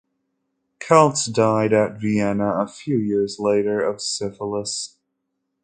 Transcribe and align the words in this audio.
Celtes 0.79 1.31
died 1.31 1.73
at 1.73 1.99
Vienna 2.01 2.55
a 2.59 2.67
few 2.67 2.97
years 2.97 3.37
later 3.37 3.81
of 3.83 4.01
syphilis. 4.01 4.97